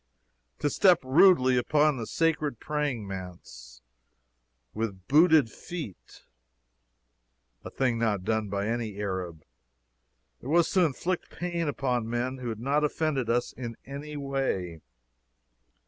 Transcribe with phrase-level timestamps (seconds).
[0.57, 3.83] To step rudely upon the sacred praying mats,
[4.73, 6.25] with booted feet
[7.63, 9.43] a thing not done by any Arab
[10.41, 14.81] was to inflict pain upon men who had not offended us in any way.